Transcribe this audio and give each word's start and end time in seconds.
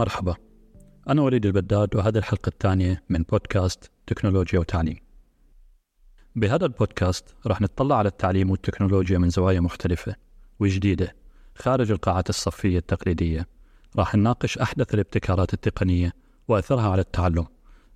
مرحبا. 0.00 0.34
أنا 1.08 1.22
وليد 1.22 1.46
البداد 1.46 1.96
وهذه 1.96 2.18
الحلقة 2.18 2.48
الثانية 2.48 3.02
من 3.08 3.22
بودكاست 3.22 3.90
تكنولوجيا 4.06 4.58
وتعليم. 4.58 4.96
بهذا 6.36 6.66
البودكاست 6.66 7.34
راح 7.46 7.60
نتطلع 7.60 7.96
على 7.96 8.08
التعليم 8.08 8.50
والتكنولوجيا 8.50 9.18
من 9.18 9.30
زوايا 9.30 9.60
مختلفة 9.60 10.16
وجديدة 10.60 11.16
خارج 11.54 11.90
القاعات 11.90 12.28
الصفية 12.28 12.78
التقليدية. 12.78 13.46
راح 13.96 14.14
نناقش 14.14 14.58
أحدث 14.58 14.94
الابتكارات 14.94 15.54
التقنية 15.54 16.12
وأثرها 16.48 16.90
على 16.90 17.00
التعلم. 17.00 17.46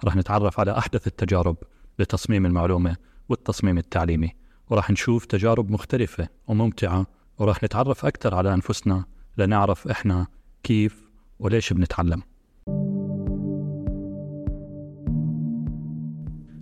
راح 0.05 0.17
نتعرف 0.17 0.61
على 0.61 0.79
أحدث 0.79 1.07
التجارب 1.07 1.57
لتصميم 1.99 2.46
المعلومة 2.46 2.96
والتصميم 3.29 3.79
التعليمي. 3.79 4.31
وراح 4.71 4.91
نشوف 4.91 5.25
تجارب 5.25 5.71
مختلفة 5.71 6.29
وممتعة 6.46 7.07
وراح 7.39 7.63
نتعرف 7.63 8.07
أكثر 8.07 8.35
على 8.35 8.55
أنفسنا 8.55 9.05
لنعرف 9.39 9.89
إحنا 9.89 10.27
كيف 10.63 11.04
وليش 11.39 11.73
بنتعلم؟ 11.73 12.23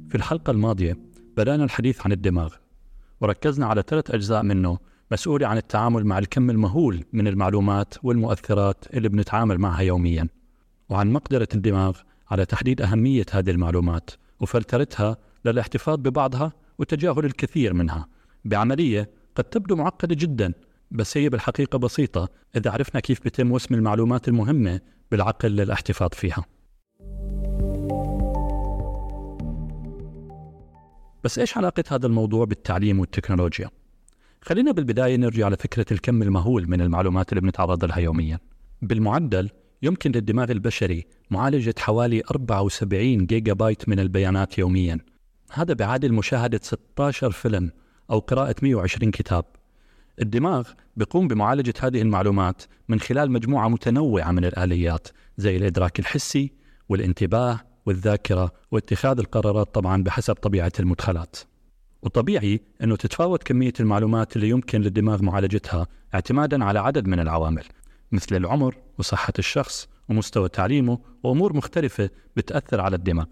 في 0.08 0.14
الحلقة 0.14 0.50
الماضية 0.50 0.98
بدأنا 1.36 1.64
الحديث 1.64 2.06
عن 2.06 2.12
الدماغ 2.12 2.54
وركزنا 3.20 3.66
على 3.66 3.82
ثلاث 3.88 4.10
أجزاء 4.10 4.42
منه 4.42 4.78
مسؤولة 5.12 5.46
عن 5.46 5.56
التعامل 5.56 6.04
مع 6.04 6.18
الكم 6.18 6.50
المهول 6.50 7.04
من 7.12 7.28
المعلومات 7.28 7.94
والمؤثرات 8.02 8.84
اللي 8.94 9.08
بنتعامل 9.08 9.58
معها 9.58 9.82
يوميا 9.82 10.28
وعن 10.88 11.12
مقدرة 11.12 11.48
الدماغ 11.54 11.98
على 12.30 12.44
تحديد 12.44 12.80
أهمية 12.82 13.26
هذه 13.32 13.50
المعلومات 13.50 14.10
وفلترتها 14.40 15.16
للاحتفاظ 15.44 15.98
ببعضها 15.98 16.52
وتجاهل 16.78 17.24
الكثير 17.24 17.74
منها. 17.74 18.08
بعملية 18.44 19.10
قد 19.34 19.44
تبدو 19.44 19.76
معقدة 19.76 20.14
جدا 20.14 20.52
بس 20.92 21.16
هي 21.16 21.28
بالحقيقة 21.28 21.78
بسيطة 21.78 22.28
إذا 22.56 22.70
عرفنا 22.70 23.00
كيف 23.00 23.24
بتم 23.24 23.52
وسم 23.52 23.74
المعلومات 23.74 24.28
المهمة 24.28 24.80
بالعقل 25.10 25.48
للاحتفاظ 25.48 26.08
فيها. 26.12 26.44
بس 31.24 31.38
إيش 31.38 31.56
علاقة 31.56 31.84
هذا 31.90 32.06
الموضوع 32.06 32.44
بالتعليم 32.44 33.00
والتكنولوجيا؟ 33.00 33.70
خلينا 34.42 34.72
بالبداية 34.72 35.16
نرجع 35.16 35.48
لفكرة 35.48 35.86
الكم 35.92 36.22
المهول 36.22 36.70
من 36.70 36.80
المعلومات 36.80 37.32
اللي 37.32 37.40
بنتعرض 37.40 37.84
لها 37.84 37.98
يوميا. 37.98 38.38
بالمعدل 38.82 39.50
يمكن 39.82 40.12
للدماغ 40.12 40.50
البشري 40.50 41.06
معالجة 41.30 41.74
حوالي 41.78 42.22
74 42.30 43.26
جيجا 43.26 43.52
بايت 43.52 43.88
من 43.88 44.00
البيانات 44.00 44.58
يوميا. 44.58 44.98
هذا 45.52 45.74
بيعادل 45.74 46.12
مشاهدة 46.12 46.60
16 46.62 47.30
فيلم 47.30 47.70
أو 48.10 48.18
قراءة 48.18 48.54
120 48.62 49.10
كتاب. 49.10 49.44
الدماغ 50.20 50.68
بيقوم 50.96 51.28
بمعالجة 51.28 51.74
هذه 51.80 52.02
المعلومات 52.02 52.62
من 52.88 53.00
خلال 53.00 53.30
مجموعة 53.30 53.68
متنوعة 53.68 54.32
من 54.32 54.44
الآليات 54.44 55.08
زي 55.36 55.56
الإدراك 55.56 55.98
الحسي 55.98 56.52
والانتباه 56.88 57.60
والذاكرة 57.86 58.52
واتخاذ 58.70 59.18
القرارات 59.18 59.74
طبعا 59.74 60.02
بحسب 60.02 60.34
طبيعة 60.34 60.72
المدخلات 60.80 61.36
وطبيعي 62.02 62.60
أنه 62.82 62.96
تتفاوت 62.96 63.42
كمية 63.42 63.72
المعلومات 63.80 64.36
اللي 64.36 64.48
يمكن 64.48 64.80
للدماغ 64.80 65.22
معالجتها 65.22 65.86
اعتمادا 66.14 66.64
على 66.64 66.78
عدد 66.78 67.06
من 67.06 67.20
العوامل 67.20 67.64
مثل 68.12 68.36
العمر 68.36 68.76
وصحة 68.98 69.32
الشخص 69.38 69.88
ومستوى 70.08 70.48
تعليمه 70.48 70.98
وأمور 71.22 71.56
مختلفة 71.56 72.10
بتأثر 72.36 72.80
على 72.80 72.96
الدماغ 72.96 73.26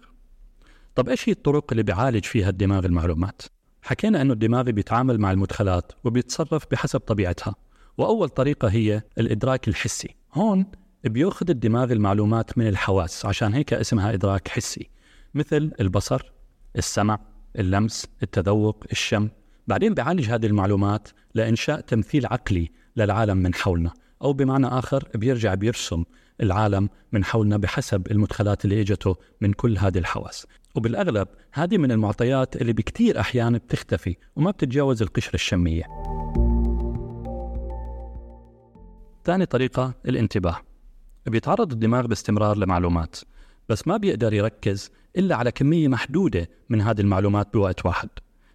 طب 0.95 1.09
إيش 1.09 1.29
هي 1.29 1.33
الطرق 1.33 1.65
اللي 1.71 1.83
بيعالج 1.83 2.25
فيها 2.25 2.49
الدماغ 2.49 2.85
المعلومات؟ 2.85 3.41
حكينا 3.81 4.21
أنه 4.21 4.33
الدماغ 4.33 4.63
بيتعامل 4.63 5.17
مع 5.19 5.31
المدخلات 5.31 5.91
وبيتصرف 6.03 6.65
بحسب 6.71 6.99
طبيعتها. 6.99 7.55
وأول 7.97 8.29
طريقة 8.29 8.67
هي 8.67 9.01
الإدراك 9.17 9.67
الحسي. 9.67 10.15
هون 10.33 10.65
بيأخذ 11.03 11.49
الدماغ 11.49 11.91
المعلومات 11.91 12.57
من 12.57 12.67
الحواس 12.67 13.25
عشان 13.25 13.53
هيك 13.53 13.73
اسمها 13.73 14.13
إدراك 14.13 14.47
حسي. 14.47 14.89
مثل 15.33 15.71
البصر 15.79 16.31
السمع 16.77 17.19
اللمس 17.59 18.07
التذوق 18.23 18.83
الشم. 18.91 19.29
بعدين 19.67 19.93
بيعالج 19.93 20.29
هذه 20.29 20.45
المعلومات 20.45 21.07
لإنشاء 21.35 21.81
تمثيل 21.81 22.25
عقلي 22.25 22.71
للعالم 22.95 23.37
من 23.37 23.53
حولنا. 23.53 23.93
أو 24.21 24.33
بمعنى 24.33 24.67
آخر 24.67 25.07
بيرجع 25.15 25.53
بيرسم 25.53 26.03
العالم 26.41 26.89
من 27.11 27.23
حولنا 27.23 27.57
بحسب 27.57 28.11
المدخلات 28.11 28.65
اللي 28.65 28.81
إجته 28.81 29.15
من 29.41 29.53
كل 29.53 29.77
هذه 29.77 29.97
الحواس. 29.97 30.47
وبالأغلب 30.75 31.27
هذه 31.53 31.77
من 31.77 31.91
المعطيات 31.91 32.55
اللي 32.55 32.73
بكتير 32.73 33.19
أحيان 33.19 33.57
بتختفي 33.57 34.15
وما 34.35 34.51
بتتجاوز 34.51 35.01
القشرة 35.01 35.35
الشمية. 35.35 35.83
ثاني 39.23 39.45
طريقة 39.45 39.93
الانتباه. 40.05 40.57
بيتعرض 41.27 41.71
الدماغ 41.71 42.07
باستمرار 42.07 42.57
لمعلومات 42.57 43.15
بس 43.69 43.87
ما 43.87 43.97
بيقدر 43.97 44.33
يركز 44.33 44.91
إلا 45.17 45.35
على 45.35 45.51
كمية 45.51 45.87
محدودة 45.87 46.49
من 46.69 46.81
هذه 46.81 47.01
المعلومات 47.01 47.53
بوقت 47.53 47.85
واحد. 47.85 48.09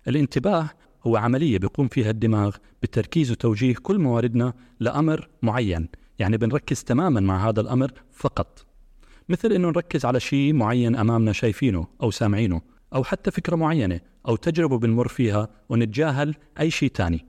الانتباه 0.09 0.71
هو 1.07 1.17
عملية 1.17 1.59
بيقوم 1.59 1.89
فيها 1.89 2.11
الدماغ 2.11 2.57
بتركيز 2.83 3.31
وتوجيه 3.31 3.75
كل 3.83 3.99
مواردنا 3.99 4.53
لأمر 4.81 5.29
معين 5.43 5.89
يعني 6.19 6.37
بنركز 6.37 6.85
تماما 6.85 7.21
مع 7.21 7.49
هذا 7.49 7.61
الأمر 7.61 7.93
فقط. 8.13 8.66
مثل 9.29 9.53
أنه 9.53 9.69
نركز 9.69 10.05
على 10.05 10.21
شيء 10.21 10.53
معين 10.53 10.97
أمامنا 10.97 11.33
شايفينه 11.33 11.87
أو 12.03 12.11
سامعينه 12.11 12.61
أو 12.95 13.05
حتى 13.05 13.31
فكرة 13.31 13.57
معينة 13.57 14.01
أو 14.29 14.37
تجربة 14.37 14.79
بنمر 14.79 15.09
فيها 15.09 15.49
ونتجاهل 15.69 16.35
أي 16.61 16.71
شيء 16.71 16.91
تاني. 16.91 17.27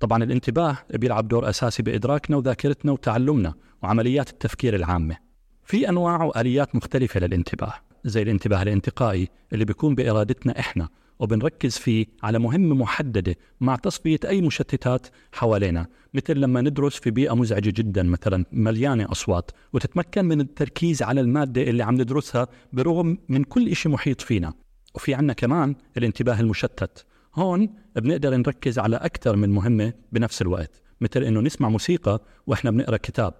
طبعا 0.00 0.24
الانتباه 0.24 0.78
بيلعب 0.90 1.28
دور 1.28 1.48
أساسي 1.48 1.82
بإدراكنا 1.82 2.36
وذاكرتنا 2.36 2.92
وتعلمنا 2.92 3.54
وعمليات 3.82 4.30
التفكير 4.30 4.76
العامة. 4.76 5.16
في 5.64 5.88
أنواع 5.88 6.22
وآليات 6.22 6.76
مختلفة 6.76 7.20
للانتباه 7.20 7.74
زي 8.04 8.22
الانتباه 8.22 8.62
الانتقائي 8.62 9.28
اللي 9.52 9.64
بيكون 9.64 9.94
بإرادتنا 9.94 10.58
إحنا 10.58 10.88
وبنركز 11.22 11.78
فيه 11.78 12.06
على 12.22 12.38
مهمة 12.38 12.74
محددة 12.74 13.36
مع 13.60 13.76
تصفية 13.76 14.18
أي 14.24 14.40
مشتتات 14.40 15.06
حوالينا 15.32 15.86
مثل 16.14 16.36
لما 16.36 16.60
ندرس 16.60 16.96
في 16.96 17.10
بيئة 17.10 17.34
مزعجة 17.34 17.70
جدا 17.70 18.02
مثلا 18.02 18.44
مليانة 18.52 19.12
أصوات 19.12 19.50
وتتمكن 19.72 20.24
من 20.24 20.40
التركيز 20.40 21.02
على 21.02 21.20
المادة 21.20 21.62
اللي 21.62 21.82
عم 21.82 21.94
ندرسها 21.94 22.46
برغم 22.72 23.18
من 23.28 23.44
كل 23.44 23.76
شيء 23.76 23.92
محيط 23.92 24.20
فينا. 24.20 24.52
وفي 24.94 25.14
عنا 25.14 25.32
كمان 25.32 25.74
الانتباه 25.96 26.40
المشتت. 26.40 27.06
هون 27.34 27.68
بنقدر 27.96 28.36
نركز 28.36 28.78
على 28.78 28.96
أكثر 28.96 29.36
من 29.36 29.50
مهمة 29.50 29.92
بنفس 30.12 30.42
الوقت 30.42 30.82
مثل 31.00 31.22
إنه 31.22 31.40
نسمع 31.40 31.68
موسيقى 31.68 32.22
وإحنا 32.46 32.70
بنقرأ 32.70 32.96
كتاب. 32.96 33.34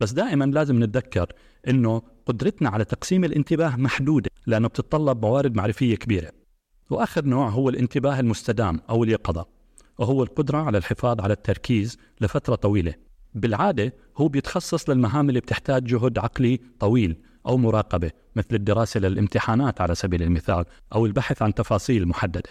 بس 0.00 0.12
دائما 0.12 0.44
لازم 0.44 0.82
نتذكر 0.84 1.32
إنه 1.68 2.02
قدرتنا 2.26 2.68
على 2.68 2.84
تقسيم 2.84 3.24
الانتباه 3.24 3.76
محدودة 3.76 4.30
لأنه 4.46 4.68
بتتطلب 4.68 5.24
موارد 5.24 5.56
معرفية 5.56 5.96
كبيرة. 5.96 6.30
وآخر 6.90 7.24
نوع 7.24 7.48
هو 7.48 7.68
الانتباه 7.68 8.20
المستدام 8.20 8.80
أو 8.90 9.04
اليقظة 9.04 9.46
وهو 9.98 10.22
القدرة 10.22 10.58
على 10.58 10.78
الحفاظ 10.78 11.20
على 11.20 11.32
التركيز 11.32 11.98
لفترة 12.20 12.54
طويلة. 12.54 12.94
بالعادة 13.34 13.94
هو 14.16 14.28
بيتخصص 14.28 14.90
للمهام 14.90 15.28
اللي 15.28 15.40
بتحتاج 15.40 15.84
جهد 15.84 16.18
عقلي 16.18 16.60
طويل 16.80 17.16
أو 17.46 17.56
مراقبة 17.56 18.10
مثل 18.36 18.48
الدراسة 18.52 19.00
للامتحانات 19.00 19.80
على 19.80 19.94
سبيل 19.94 20.22
المثال 20.22 20.64
أو 20.94 21.06
البحث 21.06 21.42
عن 21.42 21.54
تفاصيل 21.54 22.08
محددة. 22.08 22.50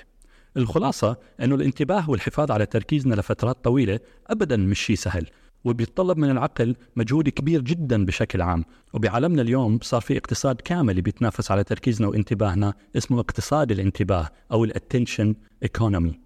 الخلاصة 0.58 1.18
أنه 1.42 1.56
الانتباه 1.56 2.10
والحفاظ 2.10 2.52
على 2.52 2.66
تركيزنا 2.66 3.16
لفترات 3.16 3.64
طويلة 3.64 4.00
أبدا 4.28 4.58
مش 4.58 4.80
شيء 4.80 4.96
سهل. 4.96 5.28
وبيتطلب 5.68 6.18
من 6.18 6.30
العقل 6.30 6.76
مجهود 6.96 7.30
كبير 7.30 7.62
جدا 7.62 8.06
بشكل 8.06 8.42
عام. 8.42 8.66
وبعالمنا 8.94 9.42
اليوم 9.42 9.80
صار 9.82 10.02
في 10.02 10.18
اقتصاد 10.18 10.62
كامل 10.62 11.02
بيتنافس 11.02 11.52
على 11.52 11.64
تركيزنا 11.64 12.08
وانتباهنا 12.08 12.74
اسمه 12.98 13.20
اقتصاد 13.20 13.72
الانتباه 13.72 14.30
أو 14.52 14.64
الاتنشن 14.64 15.36
economy 15.64 16.20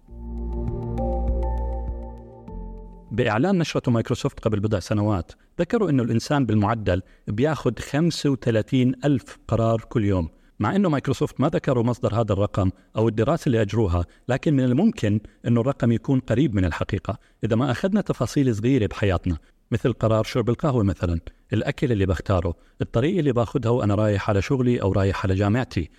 بإعلان 3.12 3.58
نشرة 3.58 3.90
مايكروسوفت 3.90 4.40
قبل 4.40 4.60
بضع 4.60 4.78
سنوات 4.78 5.32
ذكروا 5.60 5.90
أنه 5.90 6.02
الإنسان 6.02 6.46
بالمعدل 6.46 7.02
بياخذ 7.28 7.78
35 7.78 8.94
ألف 9.04 9.38
قرار 9.48 9.80
كل 9.80 10.04
يوم. 10.04 10.28
مع 10.62 10.76
إنه 10.76 10.88
مايكروسوفت 10.88 11.40
ما 11.40 11.48
ذكروا 11.48 11.84
مصدر 11.84 12.14
هذا 12.14 12.32
الرقم 12.32 12.70
أو 12.96 13.08
الدراسة 13.08 13.46
اللي 13.46 13.62
أجروها، 13.62 14.04
لكن 14.28 14.54
من 14.54 14.64
الممكن 14.64 15.20
إنه 15.46 15.60
الرقم 15.60 15.92
يكون 15.92 16.20
قريب 16.20 16.54
من 16.54 16.64
الحقيقة، 16.64 17.18
إذا 17.44 17.56
ما 17.56 17.70
أخذنا 17.70 18.00
تفاصيل 18.00 18.56
صغيرة 18.56 18.86
بحياتنا، 18.86 19.38
مثل 19.70 19.92
قرار 19.92 20.24
شرب 20.24 20.50
القهوة 20.50 20.84
مثلا، 20.84 21.20
الأكل 21.52 21.92
اللي 21.92 22.06
بختاره، 22.06 22.54
الطريقة 22.80 23.20
اللي 23.20 23.32
باخذها 23.32 23.70
وأنا 23.70 23.94
رايح 23.94 24.30
على 24.30 24.42
شغلي 24.42 24.82
أو 24.82 24.92
رايح 24.92 25.24
على 25.24 25.34
جامعتي، 25.34 25.90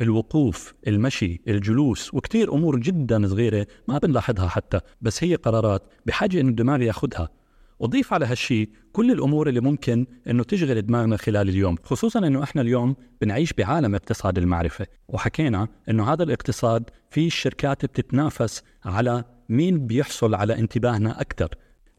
الوقوف، 0.00 0.74
المشي، 0.88 1.40
الجلوس، 1.48 2.14
وكثير 2.14 2.52
أمور 2.52 2.78
جدا 2.78 3.26
صغيرة 3.26 3.66
ما 3.88 3.98
بنلاحظها 3.98 4.48
حتى، 4.48 4.80
بس 5.00 5.24
هي 5.24 5.34
قرارات 5.34 5.82
بحاجة 6.06 6.40
إنه 6.40 6.48
الدماغ 6.48 6.82
ياخذها، 6.82 7.28
وضيف 7.80 8.12
على 8.12 8.26
هالشيء 8.26 8.70
كل 8.92 9.10
الأمور 9.10 9.48
اللي 9.48 9.60
ممكن 9.60 10.06
إنه 10.26 10.42
تشغل 10.42 10.86
دماغنا 10.86 11.16
خلال 11.16 11.48
اليوم، 11.48 11.76
خصوصا 11.82 12.18
إنه 12.18 12.42
إحنا 12.42 12.62
اليوم 12.62 12.96
بنعيش 13.20 13.52
بعالم 13.52 13.94
اقتصاد 13.94 14.38
المعرفة، 14.38 14.86
وحكينا 15.08 15.68
إنه 15.88 16.12
هذا 16.12 16.22
الاقتصاد 16.22 16.90
في 17.10 17.26
الشركات 17.26 17.84
بتتنافس 17.84 18.62
على 18.84 19.24
مين 19.48 19.86
بيحصل 19.86 20.34
على 20.34 20.58
انتباهنا 20.58 21.20
أكثر. 21.20 21.48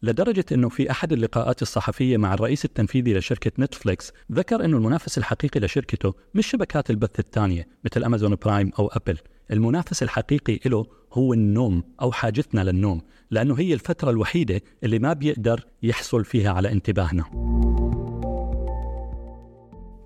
لدرجة 0.03 0.45
أنه 0.51 0.69
في 0.69 0.91
أحد 0.91 1.13
اللقاءات 1.13 1.61
الصحفية 1.61 2.17
مع 2.17 2.33
الرئيس 2.33 2.65
التنفيذي 2.65 3.13
لشركة 3.13 3.51
نتفليكس 3.59 4.11
ذكر 4.31 4.65
أنه 4.65 4.77
المنافس 4.77 5.17
الحقيقي 5.17 5.59
لشركته 5.59 6.13
مش 6.33 6.47
شبكات 6.47 6.89
البث 6.89 7.19
الثانية 7.19 7.67
مثل 7.85 8.03
أمازون 8.03 8.35
برايم 8.35 8.71
أو 8.79 8.87
أبل 8.87 9.17
المنافس 9.51 10.03
الحقيقي 10.03 10.59
له 10.65 10.85
هو 11.13 11.33
النوم 11.33 11.83
أو 12.01 12.11
حاجتنا 12.11 12.63
للنوم 12.63 13.01
لأنه 13.31 13.59
هي 13.59 13.73
الفترة 13.73 14.09
الوحيدة 14.09 14.61
اللي 14.83 14.99
ما 14.99 15.13
بيقدر 15.13 15.65
يحصل 15.83 16.25
فيها 16.25 16.51
على 16.51 16.71
انتباهنا 16.71 17.25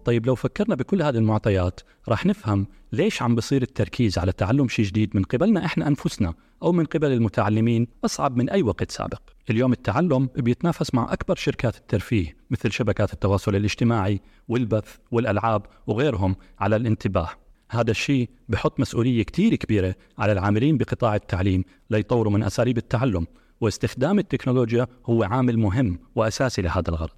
طيب 0.06 0.26
لو 0.26 0.36
فكرنا 0.36 0.76
بكل 0.76 1.02
هذه 1.02 1.18
المعطيات 1.18 1.80
راح 2.10 2.26
نفهم 2.26 2.68
ليش 2.92 3.22
عم 3.22 3.36
بصير 3.36 3.62
التركيز 3.62 4.18
على 4.18 4.32
تعلم 4.32 4.68
شيء 4.68 4.86
جديد 4.86 5.16
من 5.16 5.24
قبلنا 5.24 5.66
إحنا 5.66 5.88
أنفسنا 5.88 6.34
أو 6.64 6.72
من 6.72 6.86
قبل 6.86 7.12
المتعلمين 7.12 7.88
أصعب 8.06 8.38
من 8.38 8.50
أي 8.50 8.64
وقت 8.64 8.92
سابق. 8.92 9.22
اليوم 9.50 9.72
التعلم 9.72 10.30
بيتنافس 10.36 10.94
مع 10.94 11.14
أكبر 11.14 11.36
شركات 11.36 11.78
الترفيه 11.78 12.36
مثل 12.50 12.72
شبكات 12.72 13.14
التواصل 13.14 13.56
الاجتماعي 13.56 14.22
والبث 14.48 14.96
والألعاب 15.12 15.66
وغيرهم 15.88 16.36
على 16.60 16.76
الانتباه. 16.76 17.30
هذا 17.76 17.92
الشيء 17.92 18.30
بحط 18.50 18.80
مسؤولية 18.80 19.24
كتير 19.24 19.56
كبيرة 19.56 19.96
على 20.18 20.32
العاملين 20.32 20.78
بقطاع 20.78 21.16
التعليم 21.16 21.64
ليطوروا 21.90 22.34
من 22.34 22.44
أساليب 22.44 22.78
التعلم 22.78 23.28
واستخدام 23.62 24.20
التكنولوجيا 24.20 24.88
هو 25.06 25.24
عامل 25.24 25.60
مهم 25.60 26.00
وأساسي 26.16 26.62
لهذا 26.62 26.90
الغرض. 26.90 27.14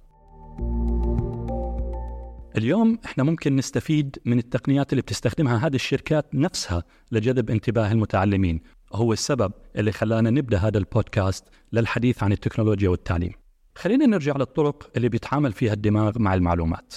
اليوم 2.56 2.98
إحنا 3.04 3.24
ممكن 3.24 3.56
نستفيد 3.56 4.18
من 4.24 4.38
التقنيات 4.38 4.92
اللي 4.92 5.02
بتستخدمها 5.02 5.66
هذه 5.66 5.74
الشركات 5.74 6.34
نفسها 6.34 6.82
لجذب 7.12 7.50
انتباه 7.50 7.92
المتعلمين. 7.92 8.60
هو 8.92 9.12
السبب 9.12 9.52
اللي 9.76 9.92
خلانا 9.92 10.30
نبدأ 10.30 10.58
هذا 10.58 10.78
البودكاست 10.78 11.44
للحديث 11.72 12.22
عن 12.22 12.32
التكنولوجيا 12.32 12.88
والتعليم. 12.88 13.32
خلينا 13.74 14.06
نرجع 14.06 14.36
للطرق 14.36 14.90
اللي 14.96 15.08
بيتعامل 15.08 15.52
فيها 15.52 15.72
الدماغ 15.72 16.18
مع 16.18 16.34
المعلومات. 16.34 16.94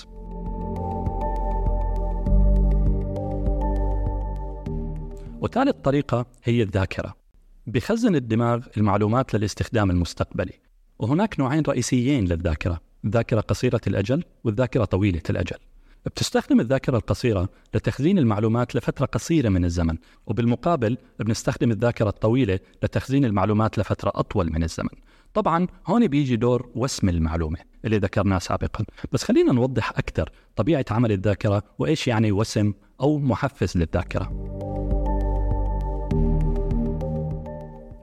وثالث 5.42 5.76
طريقة 5.84 6.26
هي 6.44 6.64
الذاكرة. 6.64 7.16
بخزن 7.68 8.16
الدماغ 8.16 8.66
المعلومات 8.78 9.36
للاستخدام 9.36 9.92
المستقبلي. 9.92 10.54
وهناك 11.00 11.40
نوعين 11.40 11.64
رئيسيين 11.68 12.26
للذاكرة 12.26 12.82
الذاكرة 13.06 13.40
قصيرة 13.42 13.82
الأجل 13.88 14.24
والذاكرة 14.44 14.86
طويلة 14.86 15.22
الأجل. 15.30 15.58
بتستخدم 16.06 16.60
الذاكرة 16.60 16.98
القصيرة 16.98 17.50
لتخزين 17.74 18.18
المعلومات 18.18 18.76
لفترة 18.76 19.06
قصيرة 19.06 19.50
من 19.50 19.66
الزمن 19.66 19.98
وبالمقابل 20.28 20.98
بنستخدم 21.20 21.72
الذاكرة 21.72 22.10
الطويلة 22.10 22.60
لتخزين 22.84 23.26
المعلومات 23.26 23.80
لفترة 23.80 24.12
أطول 24.16 24.54
من 24.54 24.64
الزمن. 24.64 24.90
طبعا 25.34 25.68
هون 25.88 26.08
بيجي 26.08 26.36
دور 26.36 26.70
وسم 26.76 27.10
المعلومة 27.10 27.58
اللي 27.86 27.98
ذكرناه 27.98 28.40
سابقا. 28.40 28.86
بس 29.12 29.24
خلينا 29.24 29.54
نوضح 29.54 29.90
أكثر 29.90 30.32
طبيعة 30.56 30.86
عمل 30.92 31.12
الذاكرة 31.12 31.64
وإيش 31.80 32.08
يعني 32.08 32.32
وسم 32.32 32.74
أو 33.02 33.20
محفز 33.20 33.78
للذاكرة. 33.78 34.79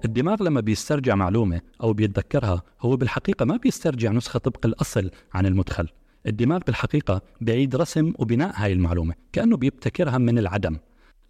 الدماغ 0.07 0.43
لما 0.43 0.61
بيسترجع 0.61 1.15
معلومة 1.15 1.61
أو 1.83 1.93
بيتذكرها 1.93 2.63
هو 2.81 2.97
بالحقيقة 2.97 3.45
ما 3.45 3.57
بيسترجع 3.57 4.11
نسخة 4.13 4.39
طبق 4.39 4.67
الأصل 4.67 5.11
عن 5.35 5.47
المدخل. 5.47 5.89
الدماغ 6.27 6.61
بالحقيقة 6.67 7.23
بيعيد 7.41 7.77
رسم 7.77 8.13
وبناء 8.19 8.53
هاي 8.55 8.73
المعلومة 8.73 9.15
كأنه 9.33 9.57
بيبتكرها 9.57 10.19
من 10.19 10.39
العدم. 10.39 10.79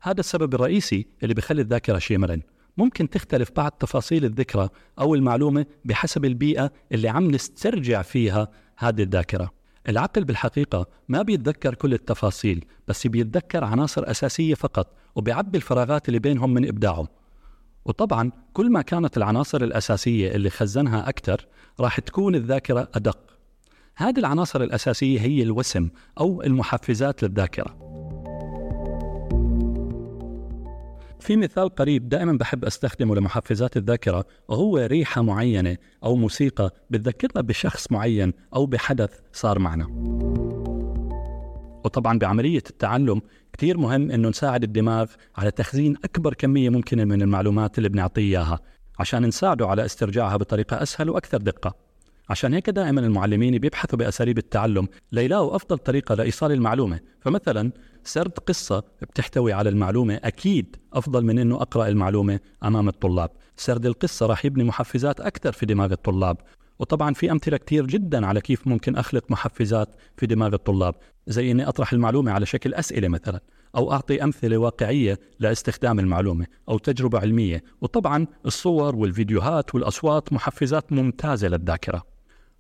هذا 0.01 0.21
السبب 0.21 0.55
الرئيسي 0.55 1.07
اللي 1.23 1.35
بيخلي 1.35 1.63
الذاكرة 1.63 1.99
شيء 1.99 2.19
مرن. 2.19 2.43
ممكن 2.77 3.11
تختلف 3.11 3.51
بعض 3.57 3.71
تفاصيل 3.71 4.25
الذكرى 4.25 4.69
أو 4.99 5.15
المعلومة 5.15 5.67
بحسب 5.85 6.25
البيئة 6.25 6.73
اللي 6.93 7.09
عم 7.09 7.31
نسترجع 7.31 8.03
فيها 8.03 8.49
هذه 8.79 9.03
الذاكرة. 9.03 9.51
العقل 9.89 10.25
بالحقيقة 10.25 10.87
ما 11.09 11.23
بيتذكر 11.23 11.75
كل 11.75 11.93
التفاصيل 11.95 12.65
بس 12.89 13.07
بيتذكر 13.07 13.65
عناصر 13.65 14.11
أساسية 14.11 14.55
فقط 14.55 14.97
وبيعبي 15.15 15.59
الفراغات 15.59 16.09
اللي 16.09 16.19
بينهم 16.19 16.55
من 16.55 16.69
إبداعه. 16.69 17.16
وطبعا 17.87 18.31
كل 18.53 18.71
ما 18.71 18.83
كانت 18.83 19.17
العناصر 19.17 19.63
الأساسية 19.63 20.31
اللي 20.31 20.51
خزنها 20.51 21.09
أكثر 21.09 21.47
راح 21.81 22.01
تكون 22.01 22.35
الذاكرة 22.35 22.89
أدق 22.95 23.19
هذه 23.97 24.19
العناصر 24.19 24.63
الأساسية 24.63 25.21
هي 25.21 25.43
الوسم 25.43 25.89
أو 26.21 26.43
المحفزات 26.43 27.23
للذاكرة 27.23 27.87
في 31.21 31.37
مثال 31.37 31.69
قريب 31.69 32.09
دائما 32.09 32.33
بحب 32.33 32.65
أستخدمه 32.65 33.15
لمحفزات 33.15 33.77
الذاكرة 33.77 34.25
وهو 34.49 34.79
ريحة 34.79 35.23
معينة 35.23 35.77
أو 36.05 36.17
موسيقى 36.17 36.71
بتذكرنا 36.91 37.41
بشخص 37.43 37.93
معين 37.93 38.33
أو 38.55 38.67
بحدث 38.67 39.11
صار 39.33 39.59
معنا. 39.59 39.87
وطبعا 41.87 42.19
بعملية 42.19 42.63
التعلم 42.71 43.23
كثير 43.53 43.79
مهم 43.79 44.11
إنه 44.11 44.29
نساعد 44.29 44.63
الدماغ 44.63 45.07
على 45.37 45.51
تخزين 45.51 45.97
أكبر 46.05 46.35
كمية 46.35 46.71
ممكنة 46.71 47.05
من 47.05 47.23
المعلومات 47.23 47.79
اللي 47.79 47.89
بنعطيه 47.89 48.23
إياها 48.23 48.59
عشان 48.99 49.27
نساعده 49.27 49.67
على 49.67 49.85
استرجاعها 49.85 50.37
بطريقة 50.37 50.83
أسهل 50.83 51.11
وأكثر 51.11 51.39
دقة. 51.39 51.75
عشان 52.31 52.55
هيك 52.55 52.71
دائما 52.71 53.01
المعلمين 53.01 53.59
بيبحثوا 53.59 53.99
بأساليب 53.99 54.39
التعلم 54.39 54.89
ليلاقوا 55.13 55.57
أفضل 55.57 55.79
طريقة 55.79 56.15
لإيصال 56.15 56.53
المعلومة، 56.53 57.01
فمثلا 57.21 57.73
سرد 58.05 58.39
قصة 58.39 58.83
بتحتوي 59.03 59.53
على 59.53 59.69
المعلومة 59.69 60.21
أكيد 60.25 60.77
أفضل 60.93 61.25
من 61.25 61.39
إنه 61.39 61.57
أقرأ 61.57 61.89
المعلومة 61.89 62.41
أمام 62.65 62.89
الطلاب، 62.89 63.31
سرد 63.57 63.87
القصة 63.87 64.27
راح 64.27 64.45
يبني 64.45 64.65
محفزات 64.65 65.21
أكثر 65.21 65.53
في 65.53 65.67
دماغ 65.67 65.93
الطلاب، 65.93 66.37
وطبعا 66.79 67.15
في 67.15 67.31
أمثلة 67.33 67.57
كثير 67.57 67.87
جدا 67.87 68.27
على 68.27 68.41
كيف 68.41 68.67
ممكن 68.67 68.97
أخلق 68.97 69.31
محفزات 69.31 69.89
في 70.17 70.27
دماغ 70.27 70.55
الطلاب. 70.55 70.95
زي 71.27 71.51
إني 71.51 71.69
أطرح 71.69 71.93
المعلومة 71.93 72.33
على 72.33 72.47
شكل 72.47 72.75
أسئلة 72.75 73.09
مثلا 73.09 73.41
أو 73.77 73.93
أعطي 73.93 74.25
أمثلة 74.25 74.57
واقعية 74.57 75.19
لاستخدام 75.39 75.99
المعلومة 75.99 76.47
أو 76.69 76.79
تجربة 76.79 77.19
علمية. 77.19 77.63
وطبعا 77.81 78.27
الصور 78.47 78.97
والفيديوهات 78.97 79.75
والأصوات 79.75 80.33
محفزات 80.33 80.93
ممتازة 80.93 81.49
للذاكرة. 81.49 82.03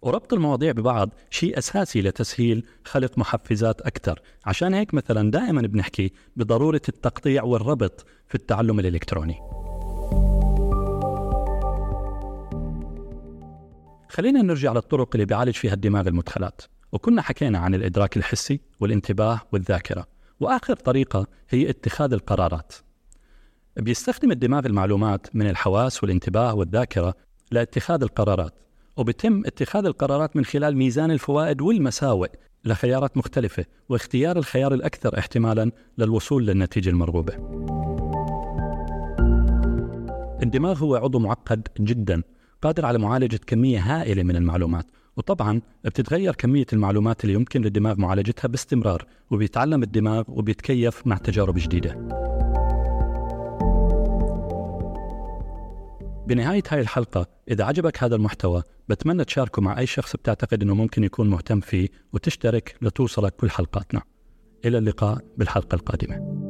وربط 0.02 0.32
المواضيع 0.32 0.72
ببعض 0.72 1.10
شيء 1.30 1.58
أساسي 1.58 2.02
لتسهيل 2.02 2.66
خلق 2.84 3.18
محفزات 3.18 3.80
أكثر. 3.80 4.20
عشان 4.46 4.74
هيك 4.74 4.94
مثلا 4.94 5.30
دائما 5.30 5.62
بنحكي 5.62 6.12
بضرورة 6.36 6.82
التقطيع 6.88 7.42
والربط 7.42 8.06
في 8.28 8.34
التعلم 8.34 8.80
الإلكتروني. 8.80 9.55
خلينا 14.08 14.42
نرجع 14.42 14.72
للطرق 14.72 15.08
اللي 15.14 15.24
بيعالج 15.24 15.54
فيها 15.54 15.74
الدماغ 15.74 16.08
المدخلات. 16.08 16.62
وكنا 16.92 17.22
حكينا 17.22 17.58
عن 17.58 17.74
الإدراك 17.74 18.16
الحسي 18.16 18.60
والانتباه 18.80 19.40
والذاكرة. 19.52 20.06
وآخر 20.40 20.76
طريقة 20.76 21.26
هي 21.50 21.70
اتخاذ 21.70 22.12
القرارات. 22.12 22.72
بيستخدم 23.76 24.30
الدماغ 24.30 24.66
المعلومات 24.66 25.26
من 25.34 25.50
الحواس 25.50 26.02
والانتباه 26.02 26.54
والذاكرة 26.54 27.14
لاتخاذ 27.50 28.02
القرارات. 28.02 28.54
وبتم 28.96 29.42
اتخاذ 29.46 29.84
القرارات 29.84 30.36
من 30.36 30.44
خلال 30.44 30.76
ميزان 30.76 31.10
الفوائد 31.10 31.60
والمساوئ 31.60 32.28
لخيارات 32.64 33.16
مختلفة 33.16 33.64
واختيار 33.88 34.38
الخيار 34.38 34.74
الأكثر 34.74 35.18
احتمالا 35.18 35.70
للوصول 35.98 36.46
للنتيجة 36.46 36.90
المرغوبة. 36.90 37.34
الدماغ 40.42 40.78
هو 40.78 40.96
عضو 40.96 41.18
معقد 41.18 41.68
جدا. 41.80 42.22
قادر 42.62 42.86
على 42.86 42.98
معالجة 42.98 43.40
كمية 43.46 43.80
هائلة 43.80 44.22
من 44.22 44.36
المعلومات 44.36 44.86
وطبعا 45.16 45.60
بتتغير 45.84 46.34
كمية 46.34 46.66
المعلومات 46.72 47.24
اللي 47.24 47.34
يمكن 47.34 47.62
للدماغ 47.62 48.00
معالجتها 48.00 48.48
باستمرار 48.48 49.06
وبيتعلم 49.30 49.82
الدماغ 49.82 50.24
وبيتكيف 50.28 51.06
مع 51.06 51.16
تجارب 51.16 51.54
جديدة. 51.58 51.94
بنهاية 56.26 56.62
هاي 56.70 56.80
الحلقة 56.80 57.26
إذا 57.50 57.64
عجبك 57.64 58.02
هذا 58.02 58.16
المحتوى 58.16 58.62
بتمنى 58.88 59.24
تشاركه 59.24 59.62
مع 59.62 59.78
أي 59.78 59.86
شخص 59.86 60.16
بتعتقد 60.16 60.62
أنه 60.62 60.74
ممكن 60.74 61.04
يكون 61.04 61.30
مهتم 61.30 61.60
فيه 61.60 61.88
وتشترك 62.12 62.76
لتوصلك 62.82 63.32
كل 63.36 63.50
حلقاتنا. 63.50 64.02
إلى 64.64 64.78
اللقاء 64.78 65.18
بالحلقة 65.36 65.74
القادمة. 65.74 66.45